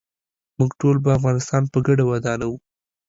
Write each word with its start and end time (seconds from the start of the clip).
موږ 0.57 0.71
ټول 0.81 0.95
به 1.03 1.09
افغانستان 1.17 1.63
په 1.71 1.77
ګډه 1.87 2.03
ودانوو. 2.07 2.55